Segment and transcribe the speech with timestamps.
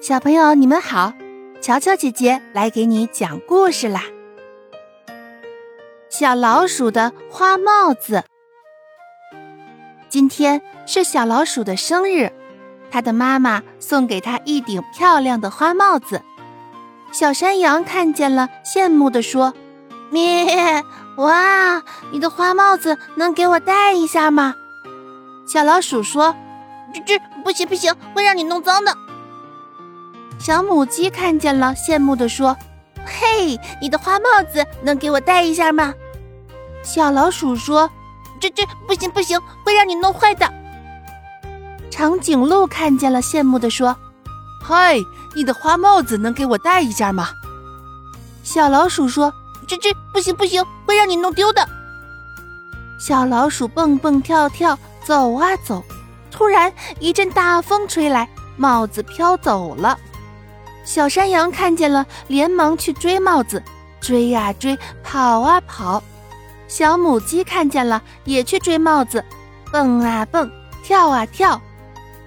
[0.00, 1.12] 小朋友，你们好！
[1.60, 4.04] 乔乔姐姐来给你讲故事啦。
[6.08, 8.22] 小老鼠的花帽子。
[10.08, 12.32] 今天是小老鼠的生日，
[12.92, 16.22] 它的妈妈送给它一顶漂亮的花帽子。
[17.10, 19.52] 小山羊看见了，羡慕地说
[20.12, 20.84] ：“咩，
[21.16, 24.54] 哇，你的花帽子能给我戴一下吗？”
[25.44, 26.36] 小老鼠说
[26.94, 28.96] ：“这这不行不行，会让你弄脏的。”
[30.48, 32.56] 小母鸡看见了，羡慕地说
[33.04, 35.92] ：“嘿，你的花帽子能给我戴一下吗？”
[36.82, 37.90] 小老鼠说
[38.40, 40.50] ：“这这不行不行，会让你弄坏的。”
[41.92, 43.94] 长颈鹿看见了，羡慕地说
[44.64, 44.96] ：“嗨，
[45.34, 47.28] 你的花帽子能给我戴一下吗？”
[48.42, 49.30] 小老鼠说
[49.68, 51.68] ：“这这不行不行，会让你弄丢的。”
[52.98, 55.84] 小老鼠蹦蹦跳跳走啊走，
[56.30, 58.26] 突然一阵大风吹来，
[58.56, 59.98] 帽子飘走了。
[60.88, 63.62] 小山羊看见了，连忙去追帽子，
[64.00, 66.02] 追呀追，跑啊跑。
[66.66, 69.22] 小母鸡看见了，也去追帽子，
[69.70, 70.50] 蹦啊蹦，
[70.82, 71.60] 跳啊跳。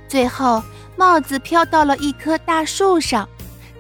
[0.08, 0.62] 最后，
[0.96, 3.28] 帽子飘到了一棵大树上。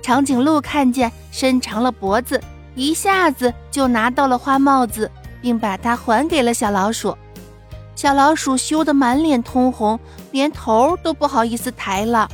[0.01, 2.41] 长颈鹿看见，伸长了脖子，
[2.73, 5.11] 一下子就拿到了花帽子，
[5.43, 7.15] 并把它还给了小老鼠。
[7.95, 9.99] 小老鼠羞得满脸通红，
[10.31, 12.27] 连头都不好意思抬了。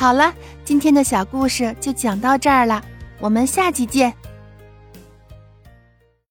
[0.00, 0.32] 好了，
[0.64, 2.82] 今天的小故事就讲到这儿了，
[3.18, 4.10] 我们下期见。